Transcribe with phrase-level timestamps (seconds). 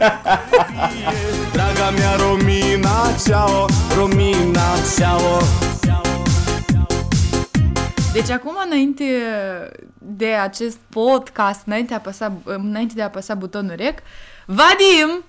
[1.52, 3.66] Draga mea Romina, ceau,
[3.96, 5.40] Romina, ceau
[8.12, 9.04] Deci acum, înainte
[9.98, 13.98] de acest podcast, înainte de a apăsa, înainte de a apăsa butonul rec,
[14.46, 15.24] Vadim,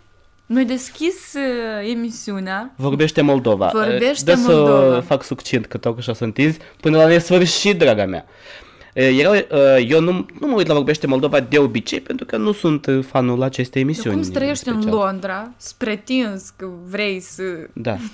[0.46, 2.72] noi deschis uh, emisiunea.
[2.76, 3.70] Vorbește Moldova.
[3.74, 4.94] Vorbește Dă Moldova.
[4.94, 8.26] să fac succint, că tot așa sunt tizi, până la nesfârșit, draga mea.
[8.26, 9.48] E, Erau, e,
[9.88, 13.02] eu nu, nu mă uit la Vorbește Moldova de obicei, pentru că nu sunt e,
[13.02, 14.22] fanul acestei Tu emisiuni.
[14.22, 15.00] cum trăiești în special.
[15.00, 17.44] Londra, pretins că vrei să...
[17.74, 17.98] Da.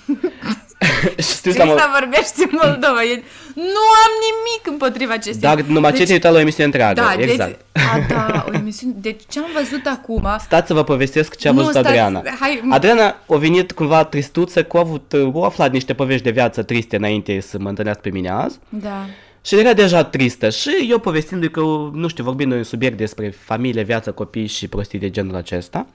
[1.32, 3.02] Știți la Crista Mol- vorbește Moldova.
[3.02, 3.22] E...
[3.54, 5.40] Nu am nimic împotriva acestei...
[5.40, 7.60] Dar numai ce te uita la o emisiune întreagă, da, exact.
[7.72, 8.94] Deci, a, da, o emisiune...
[8.96, 10.28] Deci ce am văzut acum...
[10.40, 12.22] Stați să vă povestesc ce a Nu, văzut stați, Adriana.
[12.40, 16.62] hai- Adriana a venit cumva tristuță, că a avut, a aflat niște povești de viață
[16.62, 18.58] triste înainte să mă întâlnească pe mine azi.
[18.68, 19.06] Da.
[19.42, 21.60] Și era deja tristă și eu povestindu-i că,
[21.92, 25.86] nu știu, vorbind noi un subiect despre familie, viață, copii și prostii de genul acesta,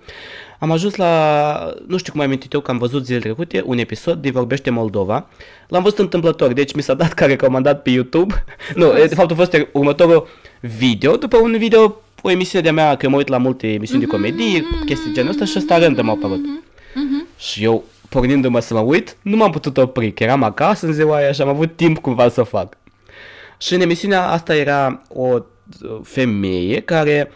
[0.60, 3.78] am ajuns la, nu știu cum am amintit eu că am văzut zilele trecute un
[3.78, 5.28] episod de Vorbește Moldova.
[5.68, 8.44] L-am văzut întâmplător, deci mi s-a dat ca recomandat pe YouTube.
[8.76, 10.28] nu, de fapt a fost următorul
[10.60, 14.08] video, după un video, o emisiune de-a mea, că mă uit la multe emisiuni de
[14.08, 16.46] comedie, chestii de genul ăsta și ăsta rând m-a apărut.
[17.38, 21.16] Și eu, pornindu-mă să mă uit, nu m-am putut opri, că eram acasă în ziua
[21.16, 22.78] aia și am avut timp cumva să o fac.
[23.64, 25.42] Și în emisiunea asta era o uh,
[26.04, 27.32] femeie care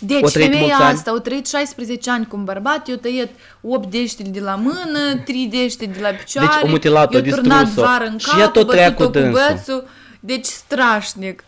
[0.00, 0.94] Deci O trăit femeia mulți ani.
[0.96, 3.28] asta, o trăit 16 ani cu un bărbat, i-a tăiat
[3.60, 7.64] 8 dește de la mână, 3 dește de la picioare, Deci o mutilat-o, i-a turnat
[7.64, 7.86] distrus-o.
[7.88, 9.40] var în Și cap, ea tot a trăia bătut-o cu dânsul.
[9.48, 9.88] bățul,
[10.20, 11.44] deci strașnic.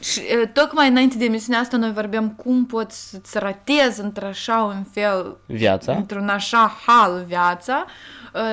[0.00, 4.84] Și e, tocmai înainte de emisiunea asta noi vorbeam cum poți să-ți ratezi într-așa un
[4.92, 7.84] fel, viața, într-un așa hal viața.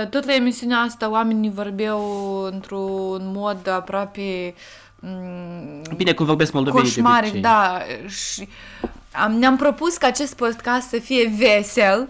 [0.02, 2.02] E, Tot la emisiunea asta oamenii vorbeau
[2.52, 4.54] într-un mod aproape mm,
[5.96, 7.42] bine cum vorbesc moldovenii de coșmaric, obicei.
[7.42, 7.80] da.
[8.08, 8.48] Și
[9.12, 12.10] am, ne-am propus ca acest podcast să fie vesel.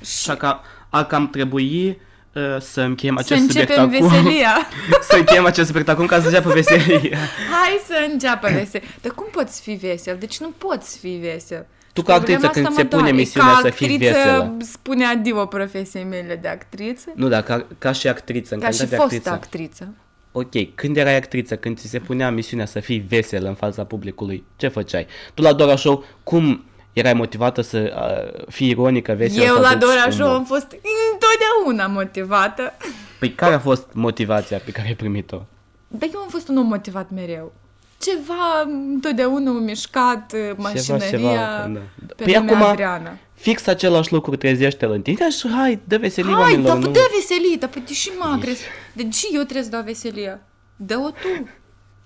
[0.00, 0.56] Așa că
[0.88, 1.88] a cam trebui
[2.32, 4.08] uh, să încheiem Să acest subiect începem acum.
[4.08, 4.56] veselia.
[5.10, 7.18] să încheiem acest subiect acum ca să înceapă veselia.
[7.50, 8.82] Hai să înceapă vesel.
[9.02, 10.16] Dar cum poți fi vesel?
[10.20, 11.66] Deci nu poți fi vesel.
[11.92, 13.16] Tu ca actriță, Problema când asta se mă pune doare.
[13.16, 14.56] emisiunea ca să fii actriță, veselă.
[14.60, 17.12] spunea Divo profesiei mele de actriță.
[17.14, 19.30] Nu, da, ca, ca și actriță, în Ca și calitate de fostă actriță.
[19.30, 19.94] actriță.
[20.38, 24.44] Ok, când erai actriță, când ți se punea misiunea să fii veselă în fața publicului,
[24.56, 25.06] ce făceai?
[25.34, 29.44] Tu la Dora Show, cum erai motivată să uh, fii ironică, veselă?
[29.44, 30.12] Eu să la aduci Dora umor?
[30.12, 30.76] Show am fost
[31.12, 32.72] întotdeauna motivată.
[33.18, 35.42] Păi care a fost motivația pe care ai primit-o?
[35.88, 37.52] Dar eu am fost un om motivat mereu.
[37.98, 41.80] Ceva întotdeauna a mișcat uh, mașinăria ceva, da.
[42.16, 43.16] pe Păi lumea acum- Adriana.
[43.34, 46.68] Fix același lucru trezește-l în tine și hai, dă veselie Hai, oamenilor.
[46.72, 46.90] dar nu?
[46.90, 48.58] dă veselie, dar păi și mă agres.
[48.92, 50.40] Deci și eu trebuie să dau veselie.
[50.76, 51.48] Dă-o tu.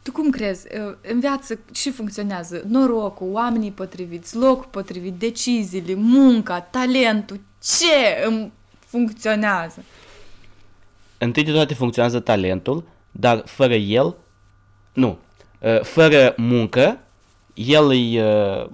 [0.03, 0.67] Tu cum crezi?
[0.89, 2.63] Uh, În viață ce funcționează?
[2.69, 7.41] Norocul, oamenii potriviți, locul potrivit, deciziile, munca, talentul,
[7.79, 8.53] ce îmi
[8.87, 9.83] funcționează?
[11.19, 14.17] Întâi de toate funcționează talentul, dar fără el,
[14.93, 15.17] nu, uh,
[15.83, 16.99] fără muncă,
[17.55, 18.67] el îi, uh,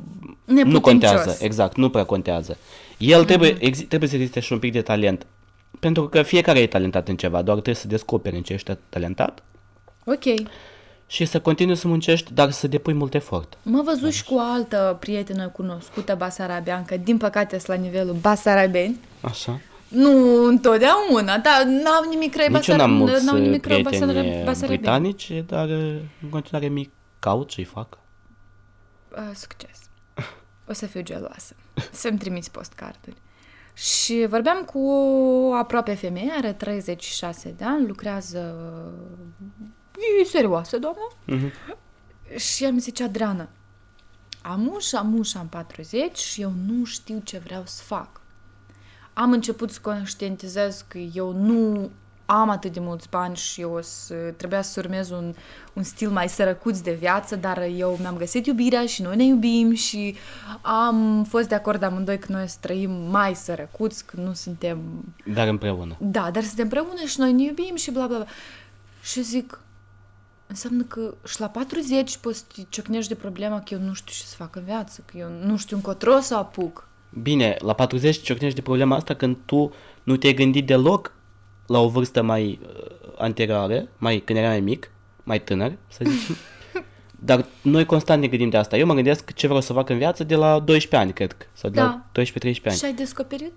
[0.44, 0.80] nu Neputincios.
[0.82, 2.56] contează, exact, nu prea contează.
[2.98, 5.26] El trebuie, exi- trebuie să existe și un pic de talent,
[5.80, 9.42] pentru că fiecare e talentat în ceva, doar trebuie să descoperi în ce ești talentat
[10.04, 10.46] Ok.
[11.06, 13.58] și să continui să muncești, dar să depui mult efort.
[13.62, 19.00] M-a văzut și cu o altă prietenă cunoscută basarabeancă, din păcate sunt la nivelul basarabeni.
[19.20, 19.60] Așa.
[19.88, 24.12] Nu întotdeauna, dar n-au nimic rău Nici eu n-am mulți n-au uh, nimic rău prieteni
[24.12, 24.78] basara- uh, basarabeni.
[24.80, 27.98] britanici, dar uh, în continuare mi caut și fac.
[29.10, 29.78] Uh, succes.
[30.68, 31.54] O să fiu geloasă.
[31.92, 33.16] Să-mi trimiți postcarduri.
[33.74, 38.54] Și vorbeam cu o aproape femeie, are 36 de ani, lucrează...
[40.20, 41.08] E serioasă, doamnă.
[41.24, 41.52] Mhm.
[42.36, 43.48] Și ea mi zicea, Adriana,
[44.42, 48.20] am ușa, am ușa în 40 și eu nu știu ce vreau să fac.
[49.20, 51.90] Am început să conștientizez că eu nu
[52.26, 55.34] am atât de mulți bani și eu o să, trebuia să urmez un,
[55.72, 59.74] un stil mai sărăcuț de viață, dar eu mi-am găsit iubirea și noi ne iubim
[59.74, 60.16] și
[60.62, 64.78] am fost de acord amândoi că noi să trăim mai sărăcuți, că nu suntem
[65.34, 65.96] Dar împreună.
[66.00, 68.26] da, dar suntem împreună și noi ne iubim și bla bla bla.
[69.02, 69.60] Și zic,
[70.46, 74.12] înseamnă că și la 40 poți să te ciocnești de problema că eu nu știu
[74.12, 76.87] ce să fac în viață, că eu nu știu încotro să apuc.
[77.10, 79.72] Bine, la 40 ciocnești de problema asta când tu
[80.02, 81.12] nu te-ai gândit deloc
[81.66, 82.68] la o vârstă mai uh,
[83.18, 84.90] anterioară, mai, când era mai mic,
[85.22, 86.36] mai tânăr, să zicem.
[87.24, 88.76] Dar noi constant ne gândim de asta.
[88.76, 91.46] Eu mă gândesc ce vreau să fac în viață de la 12 ani, cred că,
[91.52, 91.84] sau de Da.
[92.12, 92.24] la 12-13
[92.64, 92.76] ani.
[92.76, 93.52] Și ai descoperit?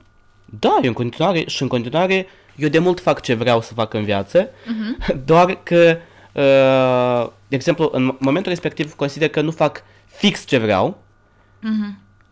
[0.60, 3.94] Da, eu în continuare și în continuare eu de mult fac ce vreau să fac
[3.94, 4.50] în viață,
[5.26, 5.98] doar că,
[6.34, 11.04] uh, de exemplu, în momentul respectiv consider că nu fac fix ce vreau,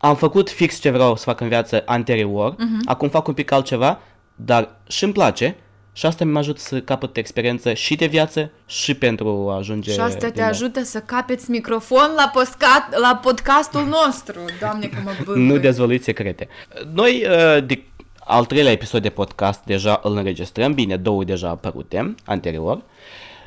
[0.01, 2.81] am făcut fix ce vreau să fac în viață anterior, Mhm.
[2.85, 3.99] acum fac un pic altceva,
[4.35, 5.55] dar și îmi place
[5.93, 9.99] și asta mi ajută să capăt experiență și de viață și pentru a ajunge Și
[9.99, 10.49] asta te din nou.
[10.49, 14.39] ajută să capeți microfon la, postcat, la podcastul nostru.
[14.59, 15.45] Doamne, că mă bâlbâi.
[15.45, 16.47] Nu dezvăluiți secrete.
[16.93, 17.83] Noi, uh, de
[18.19, 22.81] al treilea episod de podcast, deja îl înregistrăm, bine, două deja apărute, anterior,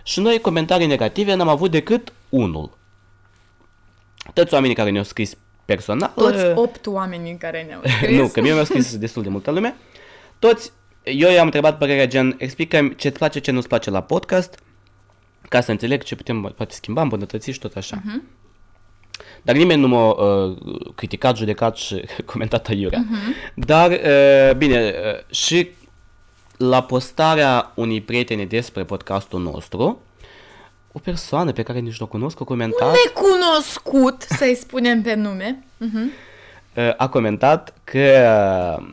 [0.04, 2.78] și noi comentarii negative n-am avut decât unul.
[4.34, 6.12] Toți oamenii care ne-au scris personal...
[6.14, 8.18] Toți uh, opt oamenii care ne-au scris.
[8.18, 9.74] nu, că mie mi-au scris destul de multă lume.
[10.38, 10.72] Toți,
[11.02, 14.58] eu i-am întrebat părerea gen, explică ce-ți place, ce nu-ți place la podcast,
[15.48, 18.00] ca să înțeleg ce putem poate schimba, îmbunătăți și tot așa.
[18.00, 18.40] Uh-huh.
[19.42, 20.56] Dar nimeni nu m-a uh,
[20.94, 23.04] criticat, judecat și comentat aiurea.
[23.04, 23.54] Uh-huh.
[23.54, 25.68] Dar, uh, bine, uh, și
[26.56, 30.02] la postarea unei prietene despre podcastul nostru,
[30.92, 32.94] o persoană pe care nici nu o cunosc a comentat...
[33.04, 35.64] Necunoscut, să-i spunem pe nume.
[36.76, 38.88] uh, a comentat că uh,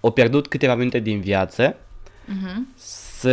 [0.00, 1.76] o pierdut câteva minute din viață.
[2.74, 3.28] Să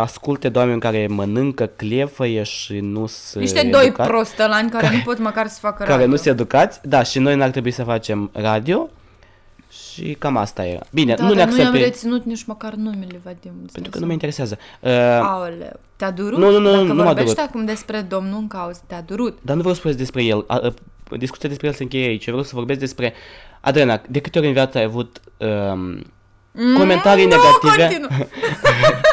[0.00, 5.02] asculte de oameni care mănâncă, clefăie și nu se Niște doi educați, prostălani care nu
[5.04, 6.06] pot măcar să facă care radio.
[6.06, 8.88] nu se educați, da, și noi n-ar trebui să facem radio
[9.70, 10.80] și cam asta era.
[10.90, 13.52] Bine, da, nu ne dar nu i-am accepte, reținut nici măcar numele, Vadim.
[13.62, 14.58] îți pentru dai că nu mă interesează.
[14.80, 14.90] Uh,
[15.22, 16.38] Aoleu, te-a durut?
[16.38, 17.48] Nu, nu, nu, Dacă nu m-a vorbești durut.
[17.48, 19.38] acum despre domnul în cauză, te-a durut.
[19.42, 20.44] Dar nu vreau să vorbesc despre el.
[20.46, 20.74] A, a,
[21.16, 22.26] discuția despre el se încheie aici.
[22.26, 23.12] Eu vreau să vorbesc despre...
[23.60, 26.04] Adriana, de câte ori în viață ai avut um,
[26.78, 28.06] comentarii nu, negative?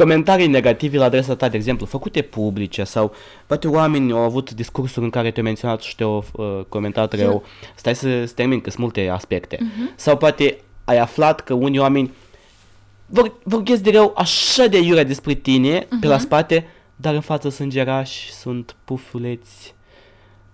[0.00, 0.22] continuă.
[0.24, 3.14] comentarii negative la adresa ta, de exemplu, făcute publice sau
[3.46, 7.44] poate oameni au avut discursuri în care te-au menționat și te-au uh, comentat rău.
[7.74, 9.58] Stai să, să termin, că sunt multe aspecte.
[9.60, 9.90] Mhm.
[9.94, 12.12] Sau poate ai aflat că unii oameni
[13.06, 16.06] vor, vorbesc de rău așa de iurea despre tine, pe Mhm.
[16.06, 16.66] la spate,
[16.96, 19.74] dar în față sunt gerași, sunt pufuleți.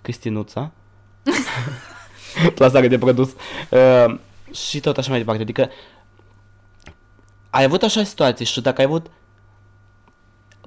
[0.02, 0.70] Cristinuța.
[2.54, 3.30] Plasare de produs.
[3.70, 4.18] Uh,
[4.54, 5.42] și tot așa mai departe.
[5.42, 5.70] Adică
[7.50, 9.06] ai avut așa situații și dacă ai avut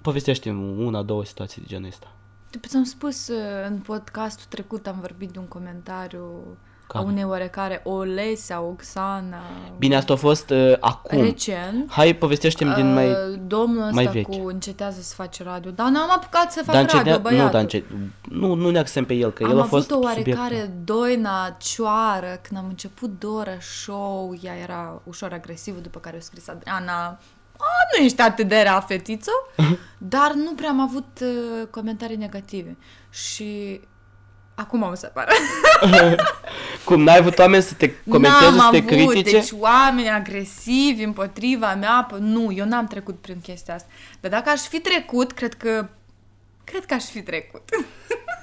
[0.10, 2.08] povestește-mi una, două situații de genul ăsta.
[2.52, 3.36] După ce am spus uh,
[3.68, 6.58] în podcastul trecut, am vorbit de un comentariu
[6.88, 7.04] Care?
[7.04, 9.44] a unei oarecare Olesea, Oxana,
[9.78, 11.22] Bine, asta a fost uh, acum.
[11.22, 11.92] recent.
[11.92, 13.10] Hai, povestește-mi din mai...
[13.10, 14.28] Uh, domnul ăsta mai vechi.
[14.28, 15.72] cu încetează să face radio.
[15.72, 17.18] Dar n-am apucat să fac Dar radio, încetea...
[17.20, 17.46] băiatul.
[17.46, 17.84] Nu, dar înce...
[18.30, 20.82] nu, nu ne axăm pe el, că am el a avut fost o oarecare subiectul.
[20.84, 26.20] doina cioară când am început două oră show, ea era ușor agresivă, după care a
[26.20, 27.20] scris Adriana, a,
[27.92, 29.32] nu ești atât de rea, fetiță,
[29.98, 32.78] dar nu prea am avut uh, comentarii negative.
[33.10, 33.82] Și
[34.56, 35.32] acum o să apară.
[36.86, 39.32] Cum, n-ai avut oameni să te comenteze, n-am să te avut, critice?
[39.32, 43.90] deci oameni agresivi împotriva mea, pă, nu, eu n-am trecut prin chestia asta.
[44.20, 45.88] Dar dacă aș fi trecut, cred că
[46.64, 47.70] cred că aș fi trecut.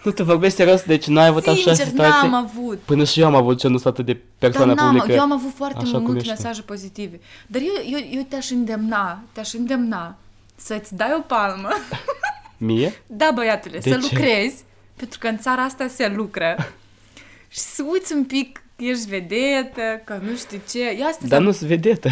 [0.06, 2.28] Nu te vorbești serios, deci n-ai avut așa Sincer, situații?
[2.28, 2.78] n-am avut.
[2.78, 5.12] Până și eu am avut genul ăsta atât de persoană Dar n-am, publică.
[5.16, 6.40] eu am avut foarte așa cum multe ești tu.
[6.42, 7.20] mesaje pozitive.
[7.46, 10.16] Dar eu, eu, eu te-aș îndemna, te-aș îndemna
[10.56, 11.68] să-ți dai o palmă.
[12.56, 13.02] Mie?
[13.06, 14.08] da, băiatule, De să ce?
[14.10, 14.62] lucrezi,
[14.96, 16.56] pentru că în țara asta se lucră.
[17.54, 20.96] și să uiți un pic că ești vedetă, că nu știu ce.
[20.98, 22.08] Ia asta Dar nu-s vedetă.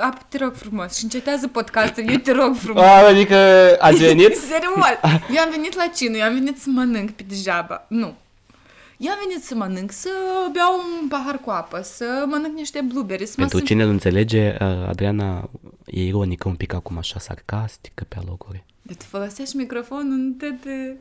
[0.00, 2.82] Ap, te rog frumos și încetează podcastul, eu te rog frumos.
[2.82, 3.36] A, adică
[3.78, 4.36] ați venit?
[4.52, 4.84] Serios!
[5.34, 7.84] Eu am venit la cină, eu am venit să mănânc pe degeaba.
[7.88, 8.14] Nu.
[8.96, 10.08] Eu am venit să mănânc, să
[10.52, 13.68] beau un pahar cu apă, să mănânc niște blueberry, să mă Pentru simt...
[13.68, 15.50] cine nu înțelege, uh, Adriana
[15.86, 18.64] e ironică un pic acum, așa sarcastică pe alocuri.
[18.82, 20.96] Deci tu folosești microfonul în toate...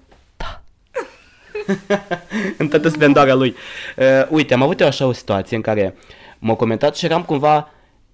[2.58, 3.56] în toată splendoarea lui.
[3.98, 5.96] Uh, uite, am avut eu așa o situație în care
[6.40, 7.70] m-au comentat și eram cumva,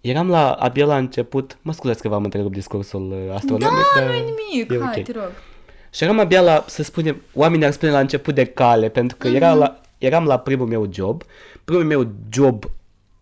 [0.10, 4.10] eram la, abia la început, mă scuzați că v-am întrerupt discursul uh, astronomic, Da, dar
[4.10, 5.06] nu-i nimic, e hai, ok.
[5.06, 5.32] te rog.
[5.94, 9.28] Și eram abia la, să spunem, oamenii ar spune la început de cale, pentru că
[9.28, 11.24] era la, eram la primul meu job,
[11.64, 12.64] primul meu job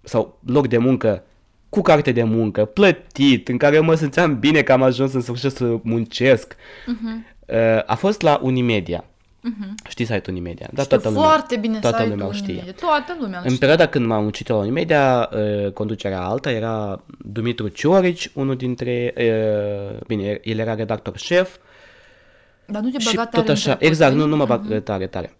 [0.03, 1.23] sau loc de muncă
[1.69, 5.21] cu carte de muncă, plătit, în care eu mă simțeam bine că am ajuns în
[5.21, 6.55] sfârșit să muncesc.
[7.47, 9.03] Uh, a fost la Unimedia.
[9.89, 10.67] Știi site-ul Unimedia?
[10.73, 12.53] Da, Știu toată lumea, foarte bine toată site-ul lumea o știe.
[12.53, 12.73] Unimedia.
[12.87, 13.57] Toată lumea îl În știe.
[13.59, 15.29] perioada când m-am muncit eu la Unimedia,
[15.65, 21.55] uh, conducerea alta era Dumitru Ciorici, unul dintre, uh, bine, el era redactor șef,
[22.65, 24.39] Dar nu te și băga tare tot așa, între exact, nu, posturi.
[24.39, 25.35] nu mă bag tare, tare.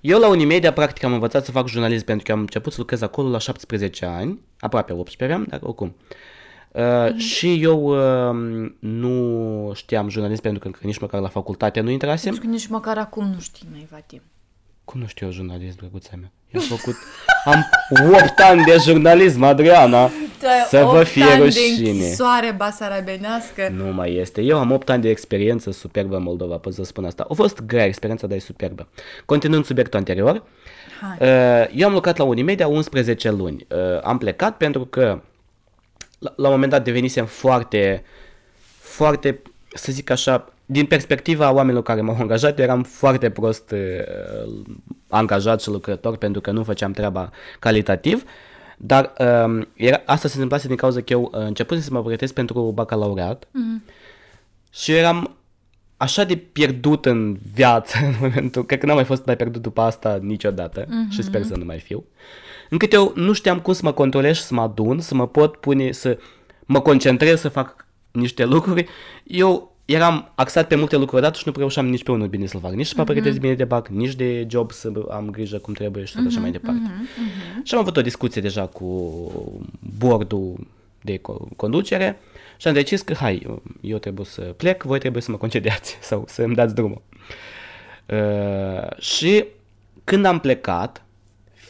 [0.00, 3.02] Eu la Unimedia, practic, am învățat să fac jurnalism pentru că am început să lucrez
[3.02, 5.94] acolo la 17 ani, aproape 18 aveam, dar oricum.
[5.98, 6.16] Uh,
[7.16, 12.30] Și eu uh, nu știam jurnalism pentru că încă nici măcar la facultate nu intrasem.
[12.30, 14.22] Pentru că nici măcar acum nu știi, mai Vadim.
[14.84, 16.30] Cum nu știu eu jurnalism, drăguța mea?
[16.50, 16.94] Eu am făcut...
[17.44, 17.64] Am
[18.12, 20.06] 8 ani de jurnalism, Adriana!
[20.06, 21.90] Tu ai Să vă opt fie ani de rușine!
[21.90, 23.68] închisoare basarabenească.
[23.76, 24.40] Nu mai este.
[24.42, 27.26] Eu am 8 ani de experiență superbă în Moldova, pot să spun asta.
[27.28, 28.88] A fost grea experiența, dar e superbă.
[29.24, 30.42] Continuând subiectul anterior,
[31.00, 31.28] Hai.
[31.28, 33.66] Uh, Eu am lucrat la Unimedia 11 luni.
[33.68, 35.20] Uh, Am plecat pentru că
[36.20, 38.02] la, la un moment dat devenisem foarte,
[38.78, 39.42] foarte,
[39.74, 44.62] să zic așa, din perspectiva oamenilor care m-au angajat, eu eram foarte prost uh,
[45.08, 48.24] angajat și lucrător pentru că nu făceam treaba calitativ.
[48.76, 52.34] Dar um, era, asta se întâmplase din cauza că eu uh, începusem să mă pregătesc
[52.34, 53.48] pentru bacalaureat
[54.70, 55.36] și eu eram
[56.00, 59.80] așa de pierdut în viață în momentul, cred că n-am mai fost mai pierdut după
[59.80, 62.04] asta niciodată și sper să nu mai fiu,
[62.70, 65.56] încât eu nu știam cum să mă controlez și să mă adun, să mă pot
[65.56, 66.18] pune, să
[66.64, 68.86] mă concentrez să fac niște lucruri.
[69.24, 72.60] Eu eram axat pe multe lucruri odată și nu reușeam nici pe unul bine să-l
[72.60, 75.74] fac, nici să mă pregătesc bine de bac, nici de job să am grijă cum
[75.74, 76.90] trebuie și tot așa mai departe.
[77.62, 79.22] Și am avut o discuție deja cu
[79.98, 80.66] bordul
[81.02, 82.20] de co- conducere
[82.60, 86.24] și am decis că hai, eu trebuie să plec, voi trebuie să mă concediați sau
[86.28, 87.02] să îmi dați drumul.
[88.06, 89.44] Uh, și
[90.04, 91.04] când am plecat,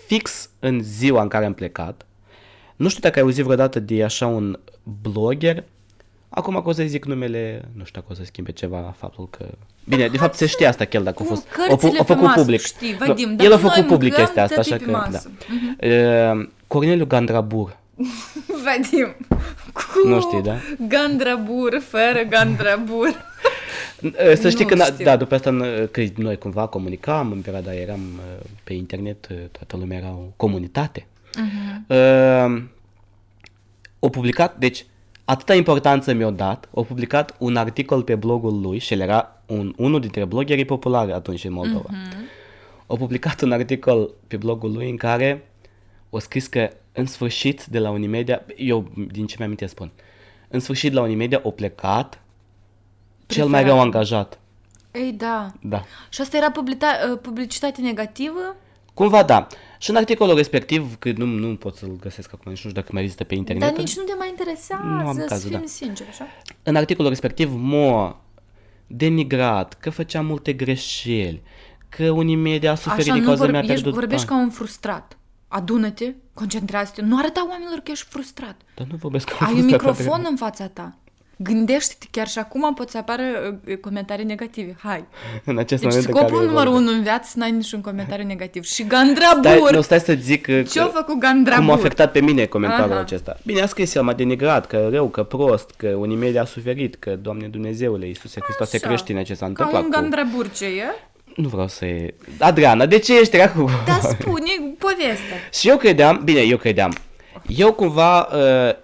[0.06, 2.06] fix în ziua în care am plecat,
[2.76, 4.58] nu știu dacă ai auzit vreodată de așa un
[5.02, 5.64] blogger,
[6.28, 9.46] acum că o să zic numele, nu știu dacă o să schimbe ceva faptul că...
[9.84, 11.46] Bine, de fapt se știe asta chiar dacă a Cum fost...
[11.48, 12.60] cărțile a, pe făcut masă, public.
[12.60, 14.90] știi, Nu, Vadim, el dacă a făcut noi public mâncăm, chestia asta, tătii așa pe
[14.90, 14.96] că...
[14.96, 15.30] masă.
[15.78, 16.32] Da.
[16.32, 17.78] Uh, Corneliu Gandrabur.
[18.64, 19.16] Vadim,
[20.02, 20.56] cu Nu știi, da?
[20.88, 23.28] gandrabur, fără gandrabur.
[24.02, 25.04] Uh, Să știi Nu că, na- știu.
[25.04, 29.36] da, după asta, uh, că noi cumva comunicam, în perioada eram uh, pe internet, uh,
[29.52, 31.06] toată lumea era o comunitate.
[31.36, 31.84] Mhm.
[31.88, 32.62] Uh,
[33.98, 34.86] o publicat, deci,
[35.24, 39.72] atâta importanță mi-a dat, o publicat un articol pe blogul lui și el era un,
[39.76, 41.88] unul dintre bloggerii populari atunci în Moldova.
[41.88, 42.28] Mhm.
[42.86, 45.48] O publicat un articol pe blogul lui în care
[46.10, 49.90] o scris că în sfârșit de la Unimedia, eu din ce mi-am spun,
[50.48, 52.22] în sfârșit la Unimedia o plecat
[53.26, 53.76] cel mai Preferat.
[53.76, 54.38] rău angajat.
[54.92, 55.52] Ei, da.
[55.60, 55.82] Da.
[56.08, 58.56] Și asta era publita- publicitate negativă?
[58.94, 59.46] Cumva da.
[59.78, 62.88] Și în articolul respectiv, că nu, nu pot să-l găsesc acum, nici nu știu dacă
[62.92, 63.68] mai există pe internet.
[63.68, 65.66] Dar nici nu te mai interesează, Nu am să cazul, fim da.
[65.66, 66.26] sinceri, așa?
[66.62, 68.20] În articolul respectiv m-a
[68.86, 71.42] denigrat, că făcea multe greșeli,
[71.88, 74.38] că unii media a suferit Așa, din nu cauza vor, mi-a ești, pierdut vorbești bani.
[74.38, 75.18] ca un frustrat.
[75.52, 77.02] Adună-te, concentrează-te.
[77.02, 78.54] Nu arăta oamenilor că ești frustrat.
[78.76, 80.94] Dar nu vorbesc ca Ai un frustrat, microfon în fața ta.
[81.36, 83.22] Gândește-te, chiar și acum pot să apară
[83.68, 84.76] uh, comentarii negative.
[84.82, 85.04] Hai.
[85.44, 86.88] În acest Deci moment în scopul care numărul vorbesc.
[86.88, 88.64] unu în viață să n-ai niciun comentariu negativ.
[88.64, 89.72] Și Stai, Gandrabur!
[89.74, 91.64] nu, stai să zic că, Ce-a că- făcut Gandrabur?
[91.64, 93.00] cum a afectat pe mine comentariul Aha.
[93.00, 93.36] acesta.
[93.44, 96.94] Bine, a scris el, m-a denigrat, că rău, că prost, că unii media a suferit,
[96.94, 98.86] că, Doamne Dumnezeule, Iisuse Hristoase Așa.
[98.86, 99.98] creștine, ce s-a Ca întâmplat un cu...
[100.00, 100.84] Gandrabur ce e?
[101.36, 101.86] Nu vreau să...
[102.38, 103.70] Adriana, de ce ești rea cu...
[103.86, 105.36] Dar spune povestea.
[105.58, 106.92] Și eu credeam, bine, eu credeam,
[107.46, 108.74] eu cumva, uh,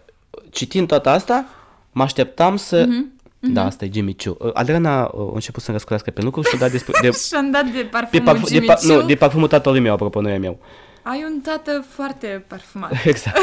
[0.50, 1.44] citind toată asta,
[1.92, 2.84] mă așteptam să...
[2.88, 4.36] Mhm, Da, asta e Jimmy Choo.
[4.38, 6.92] Uh, Adriana uh, a început să-mi răscurească pe lucruri și a dat despre...
[7.00, 8.96] De, Și-am dat de de, parfumul parfum, de, Jimmy pa, Choo.
[8.96, 10.58] nu, de parfumul tatălui meu, apropo, nu e meu.
[11.02, 12.92] Ai un tată foarte parfumat.
[13.04, 13.38] Exact.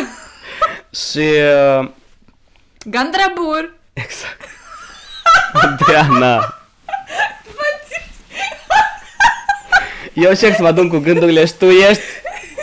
[0.90, 1.18] și...
[1.80, 1.90] Uh,
[2.86, 3.74] Gandrabur!
[3.94, 4.42] exact.
[5.54, 6.58] Adriana.
[10.14, 12.02] Eu încerc să mă adun cu gândurile și tu ești...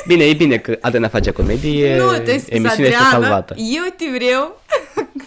[0.06, 3.10] Bine, e bine că Adriana face comedie, nu, te scuz, emisiunea este Adriana.
[3.10, 3.54] salvată.
[3.56, 4.60] Eu te vreau...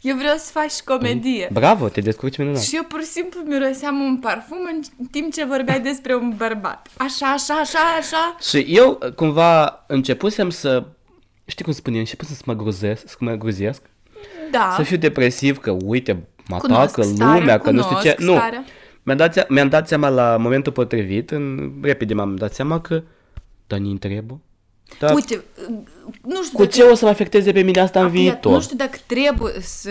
[0.00, 1.48] Eu vreau să faci comedie.
[1.52, 2.62] Bravo, te descurci minunat.
[2.62, 4.58] Și eu pur și simplu miroseam un parfum
[4.98, 6.86] în timp ce vorbeai despre un bărbat.
[6.96, 8.36] Așa, așa, așa, așa.
[8.50, 10.84] Și eu uh, cumva începusem să,
[11.46, 13.82] știi cum spun eu, începusem să mă gruzesc, să mă gruzesc,
[14.50, 14.72] Da.
[14.76, 18.14] să fiu depresiv, că uite, mă Cunosc atacă starea, lumea, că nu știu ce.
[18.14, 18.64] cunosc Nu, starea.
[19.04, 23.02] Mi-am dat, sea- mi-am dat seama la momentul potrivit, în, repede m-am dat seama că,
[23.66, 24.40] dar ni întrebă.
[24.98, 25.44] Dar Uite,
[26.22, 26.74] nu știu cu dacă...
[26.76, 28.52] ce o să mă afecteze pe mine asta în Acum, viitor?
[28.52, 29.90] Nu știu dacă trebuie să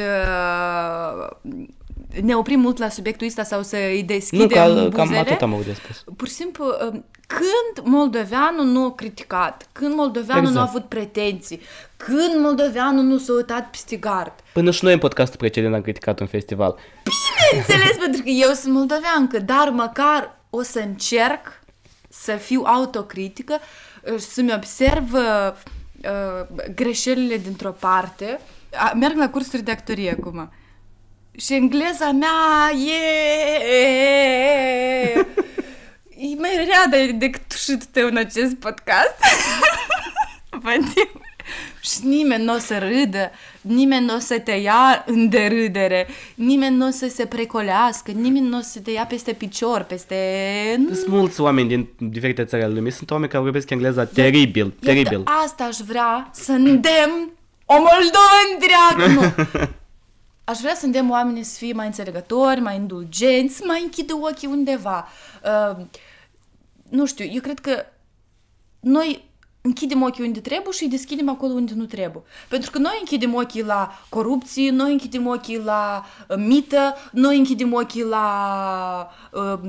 [2.22, 5.18] ne oprim mult la subiectul ăsta sau să îi nu, deschidem că, cam buzele.
[5.18, 6.04] atât am avut de spus.
[6.16, 10.70] Pur și simplu, um, când moldoveanul nu a criticat, când moldoveanul nu a Exact.
[10.70, 11.62] avut pretenții,
[11.98, 14.34] când moldoveanul nu s-a uitat peste gard.
[14.54, 16.76] Până și noi în podcastul precedent am criticat un festival.
[17.58, 21.62] Înțeles, pentru că eu sunt moldoveancă, dar măcar o să încerc
[22.10, 23.58] să fiu autocritică
[24.04, 25.52] uh, și să-mi observ uh,
[26.04, 28.40] uh, greșelile dintr-o parte.
[28.76, 30.52] A, merg la cursuri de actorie acum.
[31.38, 33.00] Și engleza mea e...
[36.18, 39.16] E mai rea de- decât tușit tău în acest podcast.
[40.64, 41.10] Vadim.
[41.82, 46.76] Și nimeni nu o să râdă, nimeni nu o să te ia în derâdere, nimeni
[46.76, 50.16] nu o să se precolească, nimeni nu o să te ia peste picior, peste...
[50.94, 55.18] Sunt mulți oameni din diferite țări ale lumii, sunt oameni care vorbesc engleza teribil, teribil.
[55.18, 57.30] Iată, asta aș vrea să îndemn
[57.66, 59.14] o Moldovă întreagă.
[59.14, 59.44] Nu.
[60.44, 64.48] Aș vrea să îndemn oamenii să fie mai înțelegători, mai indulgenți, să mai închidă ochii
[64.48, 65.08] undeva.
[65.44, 65.86] Uh,
[66.90, 67.86] nu știu, eu cred că
[68.80, 69.32] noi
[69.62, 72.24] închidem ochii unde trebuie și îi deschidem acolo unde nu trebuie.
[72.50, 77.74] Pentru că noi închidem ochii la corupție, noi închidem ochii la uh, mită, noi închidem
[77.74, 79.10] ochii la...
[79.32, 79.60] Uh,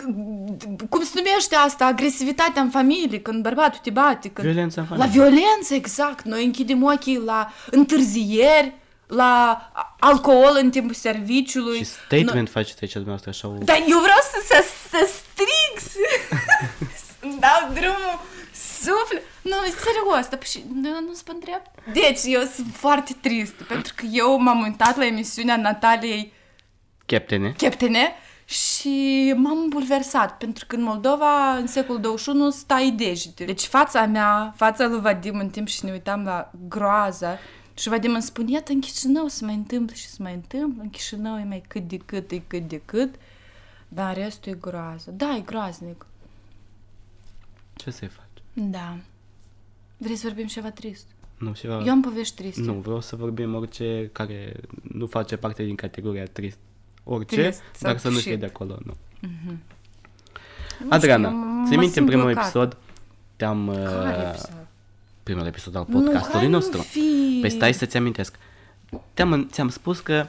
[0.00, 1.86] c- cum se numește asta?
[1.86, 4.28] Agresivitatea în familie, când bărbatul te bate.
[4.30, 4.46] Când...
[4.46, 5.20] Violența în La familie.
[5.20, 6.24] violență, exact.
[6.24, 8.74] Noi închidem ochii la întârzieri,
[9.06, 11.76] la a- alcool în timpul serviciului.
[11.76, 13.64] Și statement faceți aici dumneavoastră așa o...
[13.64, 15.98] Dar eu vreau să, să, să strig, să,
[17.20, 18.20] să-mi dau drumul,
[18.82, 19.22] suflet.
[19.42, 19.52] Nu,
[19.84, 21.70] serios, dar și nu, nu sunt îndrept.
[21.92, 26.32] Deci, eu sunt foarte tristă, pentru că eu m-am uitat la emisiunea Nataliei
[27.06, 27.54] Captene.
[27.56, 28.12] Cheptene
[28.44, 33.44] și m-am bulversat, pentru că în Moldova, în secolul 21, stai dejete.
[33.44, 37.38] Deci fața mea, fața lui Vadim în timp și ne uitam la groaza
[37.78, 40.90] și Vadim îmi spune, iată, în Chișinău se mai întâmplă și se mai întâmplă, în
[40.90, 43.14] Chișinău e mai cât de cât, e cât de cât,
[43.88, 45.10] dar restul e groază.
[45.10, 46.06] Da, e groaznic.
[47.74, 48.42] Ce să-i faci?
[48.52, 48.96] Da.
[49.96, 51.06] Vrei să vorbim ceva trist?
[51.38, 51.82] Nu, ceva...
[51.84, 52.60] Eu am povești triste.
[52.60, 54.52] Nu, vreau să vorbim orice care
[54.82, 56.58] nu face parte din categoria trist.
[57.04, 58.40] Orice, Trist sau dar să nu fie shit.
[58.40, 58.96] de acolo, nu.
[60.80, 62.42] Nu Adriana, știu, m- ți mă minte în simt primul blocat.
[62.44, 62.76] episod
[63.36, 63.66] te-am...
[63.74, 64.66] Care uh, episod?
[65.26, 66.80] Primul episod al Nu, podcastului hai, nu nostru.
[66.80, 67.38] fi.
[67.40, 68.34] Păi stai să-ți amintesc.
[69.14, 70.26] Te-am, ți-am spus că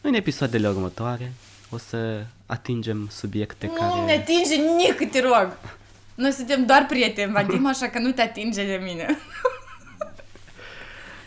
[0.00, 1.32] în episoadele următoare
[1.70, 4.04] o să atingem subiecte Nu care...
[4.04, 5.56] ne atinge nici, te rog.
[6.14, 9.18] Noi suntem doar prieteni, Vadim, așa că nu te atinge de mine.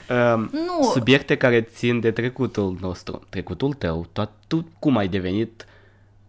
[0.10, 0.90] Um, Nu.
[0.94, 5.66] Subiecte care țin de trecutul nostru, trecutul tău, tot, tu cum ai devenit,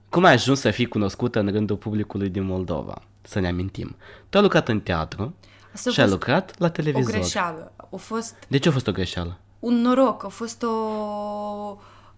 [0.08, 3.96] cum ai ajuns să fii cunoscută în rândul publicului din Moldova, să ne amintim.
[4.28, 5.34] Tu ai lucrat în teatru
[5.75, 7.11] Asta a și ai fost lucrat la o televizor.
[7.11, 7.73] greșeală.
[7.76, 9.38] A fost De ce a fost o greșeală?
[9.64, 10.69] un noroc, a fost o...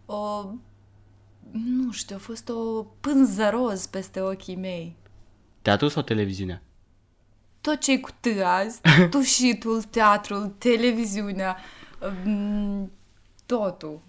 [0.07, 0.51] o
[1.51, 4.97] nu știu, a fost o pânză roz peste ochii mei.
[5.63, 6.63] Teatru sau televiziunea?
[7.61, 11.57] Tot ce cu T azi, tușitul, teatrul, televiziunea,
[12.25, 12.91] mm,
[13.47, 14.01] totul.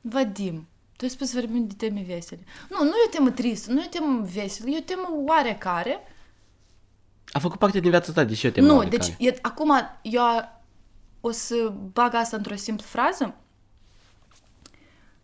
[0.00, 2.44] Vadim, tu ai spus să vorbim de teme vesele.
[2.70, 5.98] Nu, nu e o temă tristă, nu e o temă veselă, e o temă oarecare.
[7.32, 9.16] A făcut parte din viața ta, deși eu te nu, oarecare.
[9.18, 10.22] deci e, acum eu
[11.20, 13.34] o să bag asta într-o simplă frază.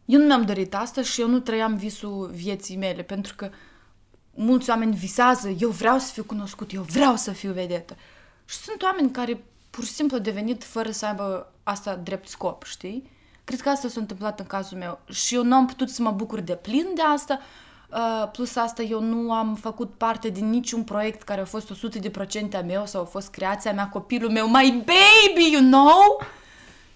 [0.04, 3.50] Eu nu mi-am dorit asta și eu nu trăiam visul vieții mele, pentru că
[4.34, 7.96] mulți oameni visează, eu vreau să fiu cunoscut, eu vreau să fiu vedetă.
[8.44, 12.64] Și sunt oameni care pur și simplu au devenit fără să aibă asta drept scop,
[12.64, 13.10] știi?
[13.44, 16.10] Cred că asta s-a întâmplat în cazul meu și eu nu am putut să mă
[16.10, 17.65] bucur de plin de asta, Uh,
[18.32, 22.60] plus asta, eu nu am făcut parte din niciun proiect care a fost 100% a
[22.66, 26.26] meu sau a fost creația mea, copilul meu, my baby, you know?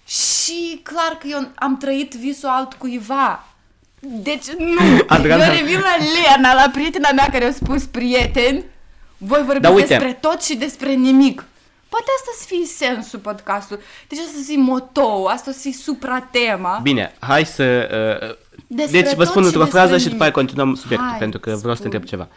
[0.07, 3.45] Și clar că eu am trăit visul altcuiva.
[3.99, 4.81] Deci, nu.
[5.15, 8.63] Adriana- Eu revin la Leana, la prietena mea care a spus prieteni.
[9.17, 9.87] Voi vorbiți Da, uite.
[9.87, 11.45] despre tot și despre nimic.
[11.89, 13.83] Poate asta să fie sensul podcastului.
[14.07, 16.79] Deci asta să fie motou, asta să fie supratema.
[16.83, 17.63] Bine, hai să...
[18.23, 18.35] Uh,
[18.67, 20.11] Despre deci vă tot spun și într-o despre frază și nimic.
[20.11, 21.95] după aia continuăm subiectul, Hai, pentru că vreau să te spune.
[21.95, 22.27] întreb ceva.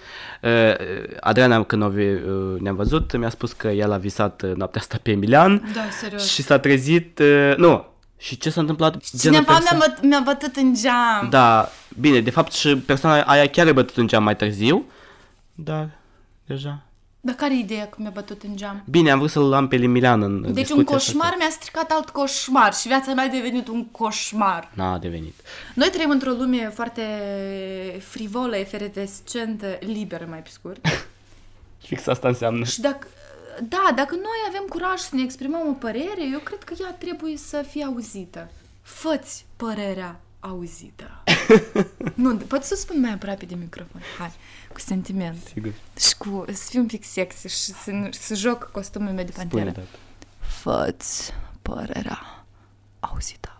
[0.42, 0.74] Uh,
[1.20, 4.80] Adriana, când o vi- uh, ne-am văzut, mi-a spus că el a visat uh, noaptea
[4.80, 6.32] asta pe Emilian Da, serios.
[6.32, 7.18] și s-a trezit...
[7.18, 7.84] Uh, nu,
[8.16, 8.96] și ce s-a întâmplat?
[9.18, 11.28] Cineva perso- mi-a, băt- mi-a bătut în geam.
[11.30, 11.68] Da,
[12.00, 14.84] bine, de fapt și persoana aia chiar a bătut în geam mai târziu,
[15.54, 15.88] dar
[16.46, 16.82] deja...
[17.26, 18.82] Dar care e ideea că mi-a bătut în geam?
[18.84, 20.94] Bine, am vrut să-l am pe Emilian în Deci discuția un asta.
[20.96, 24.70] coșmar mi-a stricat alt coșmar și viața mea a devenit un coșmar.
[24.74, 25.34] N-a devenit.
[25.74, 27.02] Noi trăim într-o lume foarte
[27.98, 30.86] frivolă, efervescentă, liberă mai pe scurt.
[31.88, 32.64] Fix asta înseamnă.
[32.64, 33.06] Și dacă,
[33.68, 37.36] da, dacă noi avem curaj să ne exprimăm o părere, eu cred că ea trebuie
[37.36, 38.50] să fie auzită.
[38.82, 41.22] Făți părerea auzită.
[42.14, 44.00] nu, poți să spun mai aproape de microfon.
[44.18, 44.32] Hai,
[44.72, 45.36] cu sentiment.
[45.52, 45.72] Sigur.
[45.98, 49.32] Și cu, să fiu un pic sexy și să, nu- să joc costumul meu de
[49.32, 49.86] Spune, panteră.
[49.90, 49.98] da.
[50.46, 52.44] Făți părerea
[53.00, 53.56] auzită.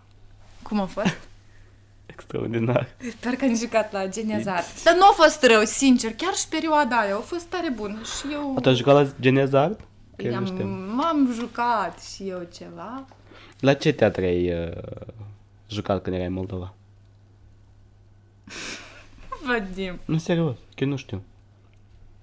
[0.61, 1.17] Cum a fost?
[2.05, 2.87] Extraordinar.
[3.19, 4.63] Sper că am jucat la Geniazar.
[4.83, 6.13] Dar nu a fost rău, sincer.
[6.13, 7.97] Chiar și perioada aia a fost tare bună.
[8.03, 8.57] Și eu...
[8.61, 9.75] Tu ai jucat la Genezar?
[10.15, 10.65] Că i-am- nu știu.
[10.95, 13.05] M-am jucat și eu ceva.
[13.59, 14.71] La ce teatru ai uh,
[15.69, 16.73] jucat când erai în Moldova?
[19.45, 19.99] Vadim.
[20.05, 21.23] Nu, serios, că eu nu știu.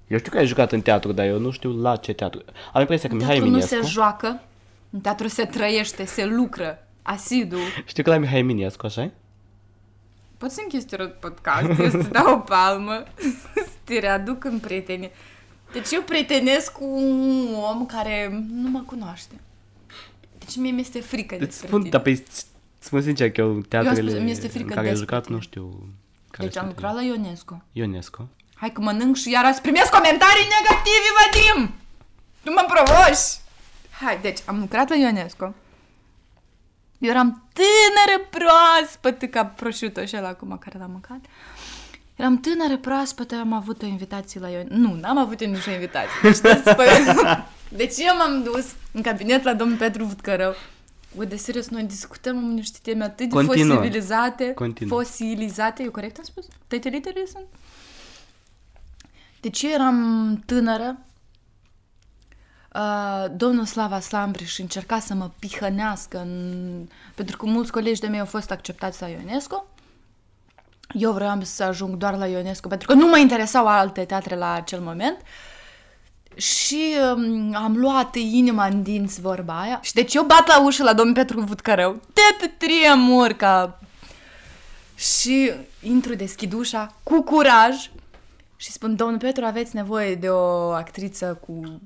[0.06, 2.42] Eu știu că ai jucat în teatru, dar eu nu știu la ce teatru.
[2.72, 3.84] Am impresia că În Mihai teatru nu Eminescu...
[3.84, 4.42] se joacă.
[4.90, 6.86] În teatru se trăiește, se lucră.
[7.02, 7.56] Asidu.
[7.86, 9.10] Știu că la Mihai Eminescu, așa
[10.38, 13.02] Poți să închizi te rog podcast, eu să dau o palmă,
[13.54, 15.10] să te readuc în prietenie.
[15.72, 19.34] Deci eu prietenesc cu un om care nu mă cunoaște.
[20.38, 21.90] Deci mie mi-este frică Îți despre spun, tine.
[21.90, 22.46] dar pe îți
[22.78, 25.34] spun sincer că eu teatrele spus- mi-este în frică care ai despre jucat tine.
[25.36, 25.88] nu știu
[26.32, 27.62] care Deci am sunt lucrat la Ionescu.
[27.72, 28.28] Ionescu.
[28.54, 31.74] Hai că mănânc și iar azi primesc comentarii negative, Vadim!
[32.42, 33.40] Tu mă provoși!
[34.00, 35.54] Hai, deci, am lucrat la Ionesco.
[36.98, 41.20] Eu eram tânără proaspătă ca prosciutto și ăla acum care l-am mâncat.
[42.16, 44.74] Eram tânără proaspătă, am avut o invitație la Ionesco.
[44.74, 46.20] Nu, n-am avut eu nicio invitație.
[46.22, 46.86] Deci, despre...
[47.68, 50.54] deci eu m-am dus în cabinet la domnul Petru Vutcărău.
[51.16, 53.76] Bă, de serios, noi discutăm în niște teme atât de Continuă.
[53.76, 54.52] fosilizate.
[54.52, 54.96] Continuă.
[54.96, 56.46] Fosilizate, eu corect am spus?
[56.68, 57.46] Toate literele sunt?
[59.40, 60.98] Deci eu eram tânără,
[62.74, 66.88] Uh, domnul Slava Slambriș încerca să mă pihănească în...
[67.14, 69.66] pentru că mulți colegi de mei au fost acceptați la Ionesco.
[70.92, 74.52] Eu vreau să ajung doar la Ionesco pentru că nu mă interesau alte teatre la
[74.52, 75.16] acel moment.
[76.36, 79.80] Și um, am luat inima în dinți vorba aia.
[79.82, 82.00] Și deci eu bat la ușă la domnul Petru Vutcărău.
[82.12, 83.80] Te tremur ca...
[84.94, 87.90] Și intru, deschid ușa cu curaj
[88.56, 91.80] și spun, domnul Petru, aveți nevoie de o actriță cu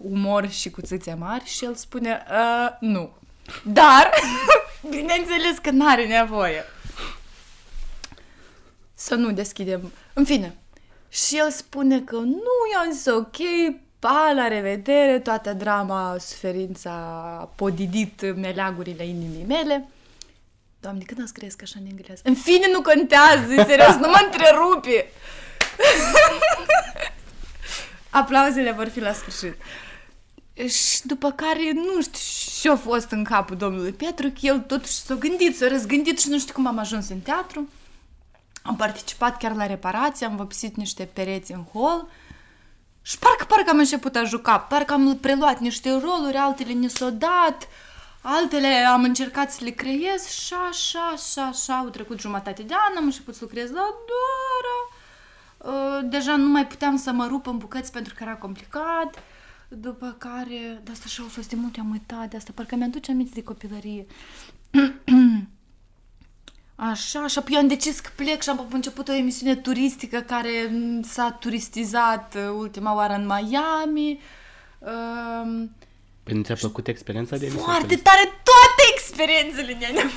[0.00, 1.44] umor și cu țâțe mari?
[1.44, 3.10] Și el spune, "Uh, nu.
[3.64, 4.10] Dar,
[4.90, 6.64] bineînțeles că n-are nevoie.
[8.94, 9.92] Să nu deschidem.
[10.12, 10.56] În fine.
[11.08, 13.36] Și el spune că nu, i-am zis ok,
[14.00, 16.90] pa, la revedere, toată drama, suferința
[17.40, 19.88] a podidit meleagurile inimii mele.
[20.80, 22.20] Doamne, când ați crezut așa în engleză?
[22.24, 25.04] În fine, nu contează, serios, nu mă întrerupi!
[28.10, 29.56] Aplauzele vor fi la sfârșit.
[30.68, 34.92] Și după care, nu știu ce a fost în capul domnului Petru, că el totuși
[34.92, 37.68] s-a gândit, s-a răzgândit și nu știu cum am ajuns în teatru.
[38.62, 42.08] Am participat chiar la reparație, am vopsit niște pereți în hol
[43.02, 47.10] și parcă, parcă am început a juca, parcă am preluat niște roluri, altele ne s-au
[47.10, 47.68] dat,
[48.22, 52.96] altele am încercat să le creez și așa, așa, așa, au trecut jumătate de an,
[52.96, 55.00] am început să lucrez la Dora,
[55.64, 59.22] Uh, deja nu mai puteam să mă rup în bucăți pentru că era complicat,
[59.68, 63.10] după care, de asta și au fost de multe am uitat de asta, parcă mi-aduce
[63.10, 64.06] aminte de copilărie.
[66.88, 70.50] Așa, și apoi eu am decis că plec și am început o emisiune turistică care
[70.70, 74.20] m, s-a turistizat uh, ultima oară în Miami.
[74.78, 75.70] Um,
[76.22, 77.72] Păi nu ți-a plăcut experiența de emisiune?
[77.72, 79.86] foarte tare toate experiențele ne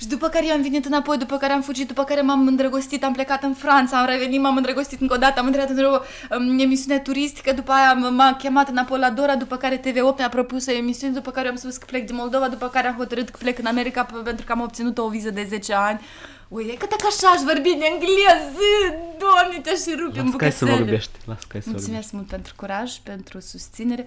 [0.00, 3.04] Și după care eu am venit înapoi, după care am fugit, după care m-am îndrăgostit,
[3.04, 6.00] am plecat în Franța, am revenit, m-am îndrăgostit încă o dată, am intrat într-o
[6.38, 10.28] um, emisiune turistică, după aia m- m-a chemat înapoi la Dora, după care TV8 mi-a
[10.28, 13.28] propus o emisiune, după care am spus că plec din Moldova, după care am hotărât
[13.28, 16.00] că plec în America p- pentru că am obținut o viză de 10 ani.
[16.48, 18.70] Uite, că dacă așa aș vorbi în engleză,
[19.18, 20.70] doamne, te-aș rupe în Las ca să bucățele.
[20.70, 21.10] vorbești.
[21.24, 21.70] Las ca să vorbești.
[21.70, 24.06] Mulțumesc mult pentru curaj, pentru susținere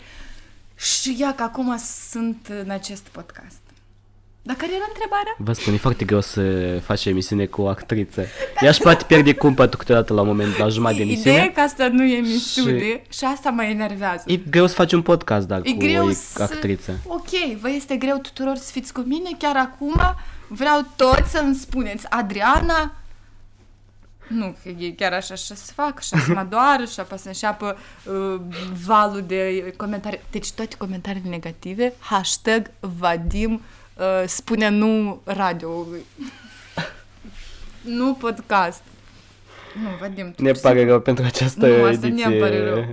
[0.75, 1.77] și ia că acum
[2.10, 3.62] sunt în acest podcast.
[4.45, 5.36] Dar care era întrebarea?
[5.38, 6.41] Vă spun, e foarte greu să
[6.84, 8.21] faci emisiune cu o actriță.
[8.62, 11.51] Ea își poate pierde cumpătul câteodată la un moment, la jumătate de Ideea e emisiune.
[11.56, 14.23] că asta nu e emisiune și, și asta mă enervează.
[14.27, 16.43] E greu să faci un podcast, dar E cu greu o să...
[16.43, 16.99] actriță.
[17.08, 20.01] Ok, vă este greu tuturor să fiți cu mine, chiar acum
[20.47, 22.95] vreau toți să-mi spuneți, Adriana,
[24.27, 27.27] nu, că e chiar așa și să fac, așa să mă doară și apă să
[27.27, 28.39] înșeapă uh,
[28.86, 30.19] valul de comentarii.
[30.32, 33.62] Deci toate comentariile negative, hashtag Vadim
[33.97, 36.06] uh, spune nu radioului.
[37.82, 38.82] nu podcast.
[39.84, 42.63] Nu, Vadim, tu Ne pur și pare rău pentru această nu, asta ediție nu pare
[42.63, 42.86] rău.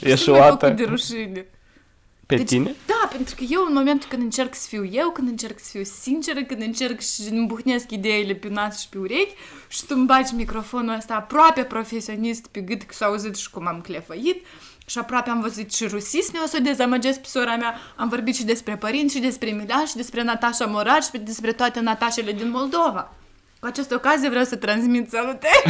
[0.00, 0.66] eșuată.
[0.66, 1.46] făcut de rușine.
[2.26, 2.74] Pe Deci, tine?
[2.86, 5.82] Da, pentru că eu în momentul când încerc să fiu eu, când încerc să fiu
[5.82, 9.34] sinceră, când încerc și îmbuhnesc ideile pe nas și pe urechi
[9.68, 13.66] și tu îmi bagi microfonul ăsta aproape profesionist pe gât că s-a auzit și cum
[13.66, 14.44] am clefăit
[14.90, 17.74] și aproape am văzut și rusisme, o să o dezamăgesc pe sora mea.
[17.96, 21.80] Am vorbit și despre părinți, și despre Milan, și despre Natasha Morar, și despre toate
[21.80, 23.12] Natașele din Moldova.
[23.60, 25.62] Cu această ocazie vreau să transmit salutări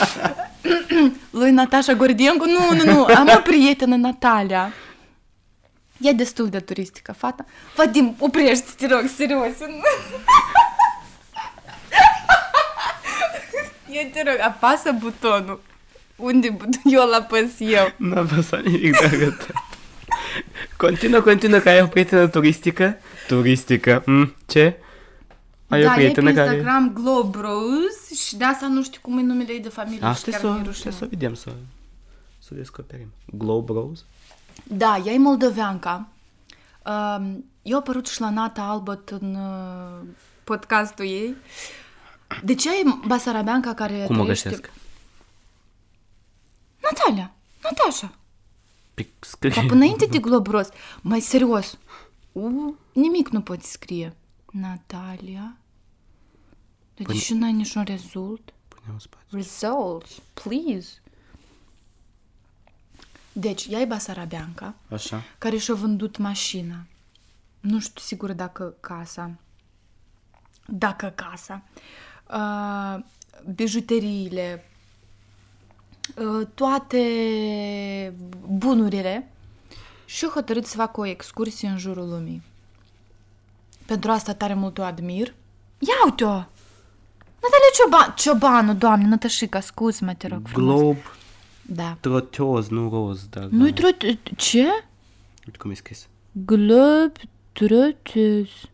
[1.40, 2.44] lui Natasha Gordienko.
[2.44, 4.72] Nu, nu, nu, am o prietenă, Natalia.
[6.00, 7.44] E destul de turistică, fata.
[7.74, 9.54] Vadim, oprește-te, te rog, serios.
[13.90, 15.60] Eu te rog, apasă butonul.
[16.16, 16.80] Unde buton?
[16.94, 17.92] Eu îl apăs eu.
[17.96, 19.50] Nu am văzut nimic de arătat.
[20.76, 22.96] Continuă, continuă, că ai o prietenă turistică.
[23.26, 24.02] Turistică.
[24.06, 24.76] Mm, ce?
[25.68, 26.46] Ai o da, e pe prietenă care...
[26.56, 30.06] Instagram Globe Rose și de asta nu știu cum e numele ei de familie.
[30.06, 30.92] Asta și să, chiar mi-e să, rușine.
[30.92, 31.50] să vedem, să,
[32.38, 33.12] să descoperim.
[33.26, 34.02] Globe Rose?
[34.64, 36.08] Da, ea e moldoveanca.
[36.86, 40.06] Um, eu apărut și la Nata Albert în uh,
[40.44, 41.34] podcastul ei.
[42.42, 44.70] De ce e basarabeanca care Cum o trăiește- găsesc?
[46.90, 48.14] Natalia, Natasha.
[48.94, 49.50] Pe scrie.
[49.50, 50.68] Dar până înainte de globros,
[51.00, 51.78] mai serios,
[52.32, 54.16] u, nimic nu poți scrie.
[54.52, 55.56] Natalia?
[56.94, 58.52] Dar de Păi- ce n-ai niciun rezult?
[58.68, 59.36] Punem în spațiu.
[59.38, 60.88] Results, please.
[63.32, 65.22] Deci, ea e Basarabeanca, Așa.
[65.38, 66.86] care și-a vândut mașina.
[67.60, 69.30] Nu știu sigur dacă casa.
[70.66, 71.62] Dacă casa.
[72.30, 73.04] Uh,
[73.54, 74.74] bijuteriile, uh,
[76.54, 77.02] toate
[78.48, 79.30] bunurile
[80.04, 82.42] și a hotărât să facă o excursie în jurul lumii.
[83.86, 85.34] Pentru asta tare mult o admir.
[85.78, 86.44] Ia uite-o!
[87.42, 90.80] Natalia Cioban, Ciobanu, doamne, Nătășica, scuz-mă, te rog frumos.
[90.80, 90.96] Glob
[91.62, 91.96] Da.
[92.00, 93.44] troteos, nu roz, dar...
[93.50, 93.96] Nu-i trot...
[94.36, 94.64] Ce?
[95.46, 96.06] Uite cum e scris.
[96.32, 97.12] Globe
[97.52, 98.68] trotteuse.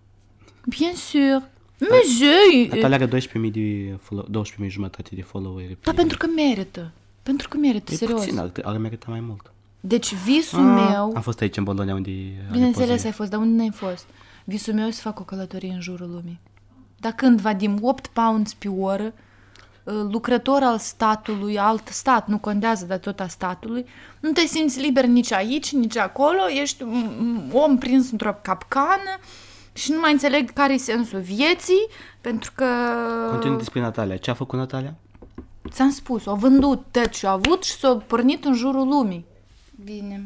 [0.66, 1.42] Bien sûr.
[1.90, 2.68] Mais je...
[2.68, 5.76] Natalia are 12.000 de follow, 12.000 jumătate de followeri.
[5.82, 6.92] Da, pentru că merită.
[7.22, 8.20] Pentru că merită, E serios.
[8.24, 9.52] puțin, ar, ar merita mai mult.
[9.80, 11.12] Deci visul meu...
[11.14, 13.06] Am fost aici în Bologna unde are Bineînțeles poze.
[13.06, 14.06] ai fost, dar unde n-ai fost?
[14.44, 16.40] Visul meu e să fac o călătorie în jurul lumii.
[16.96, 19.12] Dar când vadim 8 pounds pe oră,
[19.84, 23.84] uh, lucrător al statului, alt stat, nu contează, dar tot a statului,
[24.20, 29.18] nu te simți liber nici aici, nici acolo, ești un un om prins într-o capcană
[29.72, 31.86] și nu mai înțeleg care e sensul vieții,
[32.20, 32.64] pentru că
[33.30, 34.16] Continui despre Natalia.
[34.16, 34.94] Ce a făcut Natalia?
[35.72, 39.24] Ți-am spus, o vândut tot ce a avut și s-a pornit în jurul lumii.
[39.84, 40.24] Bine.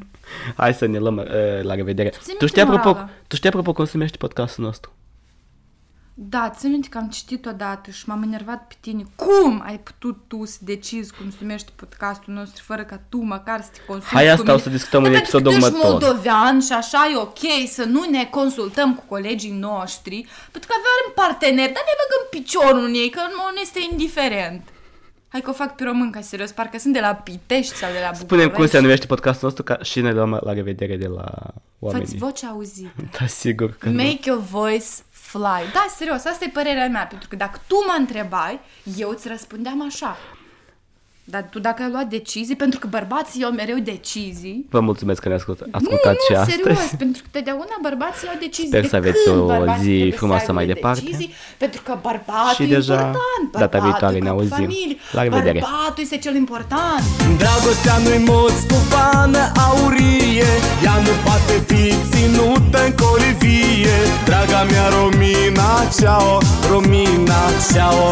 [0.57, 2.09] Hai să ne luăm uh, la revedere.
[2.23, 3.09] Ține Tu știi, apropo, morala.
[3.27, 4.91] tu știi apropo cum se numește podcastul nostru?
[6.19, 9.03] Da, țin minte că am citit odată și m-am enervat pe tine.
[9.17, 13.63] Cum ai putut tu să decizi cum se numește podcastul nostru fără ca tu măcar
[13.63, 14.55] să te consulti Hai, cu asta mine?
[14.55, 16.01] o să discutăm Da, în pentru că episodul tu ești următor.
[16.13, 17.43] moldovean și așa e ok
[17.77, 22.85] să nu ne consultăm cu colegii noștri, pentru că avem parteneri, dar ne băgăm piciorul
[22.89, 24.63] în ei, că nu ne este indiferent.
[25.29, 28.11] Hai că o fac pe românca, serios, parcă sunt de la Pitești sau de la
[28.11, 28.25] București.
[28.25, 31.33] Spunem cum se numește podcastul nostru ca și ne luăm la revedere de la
[31.79, 32.07] oamenii.
[32.07, 32.93] Fă-ți vocea auzită.
[33.21, 34.03] Da, sigur că nu.
[34.03, 35.71] Make your voice fly.
[35.73, 38.61] Da, serios, asta e părerea mea, pentru că dacă tu mă întrebai,
[38.97, 40.17] eu îți răspundeam așa.
[41.29, 45.29] Dar tu dacă ai luat decizii, pentru că bărbații iau mereu decizii, Vă mulțumesc că
[45.29, 46.57] ne ascult, nu, ascultați și nu, astăzi.
[46.63, 48.71] serios, pentru că totdeauna bărbații iau decizii.
[48.73, 51.01] Sper De să aveți când o bărbații zi trebuie să frumoasă aibă mai departe.
[51.01, 51.31] Decizii,
[51.63, 53.47] pentru că bărbatul Și e deja important.
[53.53, 54.57] data bărbatul viitoare e ne cap auzim.
[54.65, 55.59] familie, La revedere.
[55.67, 57.03] Bărbatul este cel important.
[57.43, 60.51] Dragostea nu-i moț cu vană aurie
[60.87, 63.97] Ea nu poate fi ținută în colivie
[64.29, 66.33] Draga mea Romina, ceao,
[66.73, 67.41] Romina,
[67.73, 68.09] ceao